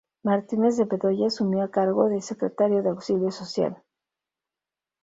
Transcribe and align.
Martínez 0.23 0.77
de 0.77 0.85
Bedoya 0.85 1.27
asumió 1.27 1.61
el 1.61 1.69
cargo 1.69 2.09
de 2.09 2.23
secretario 2.23 2.77
del 2.77 2.87
Auxilio 2.93 3.29
Social. 3.29 3.79